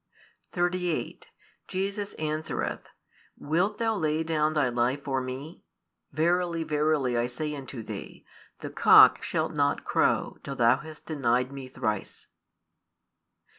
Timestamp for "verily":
6.11-6.63, 6.63-7.15